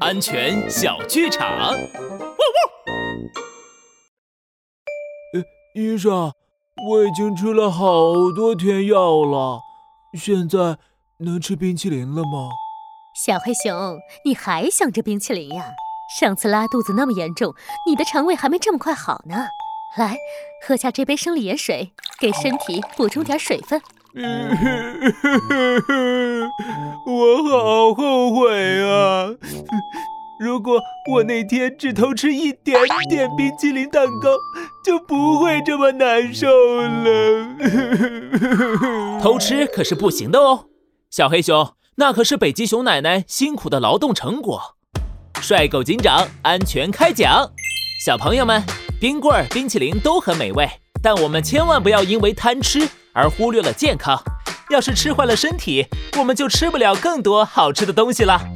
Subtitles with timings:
[0.00, 1.48] 安全小剧场。
[1.48, 1.72] 汪
[5.34, 5.44] 汪！
[5.74, 6.32] 医生，
[6.88, 9.60] 我已经吃了好多天药了，
[10.14, 10.78] 现在
[11.18, 12.48] 能吃冰淇淋了吗？
[13.14, 15.72] 小黑熊，你还想着冰淇淋呀？
[16.20, 17.52] 上次拉肚子那么严重，
[17.86, 19.48] 你的肠胃还没这么快好呢。
[19.96, 20.16] 来，
[20.66, 23.82] 喝下这杯生理盐水，给身体补充点水分。
[27.16, 29.28] 我好后悔啊！
[30.38, 30.78] 如果
[31.10, 34.28] 我那天只偷吃一点点冰淇淋蛋糕，
[34.84, 36.46] 就不会这么难受
[36.82, 37.56] 了。
[39.22, 40.66] 偷吃可是不行的哦，
[41.10, 44.60] 小黑熊，那可是北极熊奶奶辛苦的劳动成果。
[45.40, 47.50] 帅狗警长，安全开讲。
[48.04, 48.62] 小朋友们，
[49.00, 50.68] 冰棍儿、冰淇淋都很美味，
[51.02, 52.86] 但我们千万不要因为贪吃。
[53.14, 54.22] 而忽略了健康，
[54.70, 55.86] 要是吃坏了身体，
[56.18, 58.55] 我们就吃不了更多好吃的东西了。